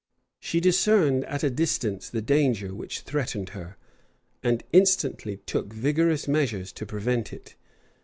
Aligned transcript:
She 0.39 0.59
discerned 0.59 1.25
at 1.25 1.43
a 1.43 1.51
distance 1.51 2.09
the 2.09 2.23
danger 2.23 2.73
which 2.73 3.01
threatened 3.01 3.49
her; 3.49 3.77
and 4.41 4.63
instantly 4.73 5.37
took 5.45 5.71
vigorous 5.71 6.27
measures 6.27 6.71
to 6.71 6.87
prevent 6.87 7.31
it. 7.31 7.53